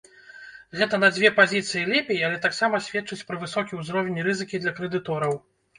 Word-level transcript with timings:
Гэта 0.79 0.99
на 1.03 1.09
дзве 1.17 1.31
пазіцыі 1.41 1.85
лепей, 1.91 2.19
але 2.31 2.41
таксама 2.49 2.83
сведчыць 2.89 3.21
пра 3.29 3.35
высокі 3.47 3.73
ўзровень 3.85 4.23
рызыкі 4.31 4.57
для 4.67 4.71
крэдытораў. 4.81 5.43